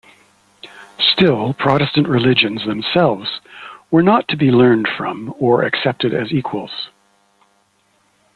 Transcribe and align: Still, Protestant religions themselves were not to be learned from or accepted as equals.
Still, 0.99 1.53
Protestant 1.53 2.07
religions 2.07 2.65
themselves 2.65 3.39
were 3.91 4.01
not 4.01 4.27
to 4.29 4.35
be 4.35 4.49
learned 4.49 4.87
from 4.87 5.31
or 5.37 5.61
accepted 5.61 6.11
as 6.11 6.31
equals. 6.31 6.89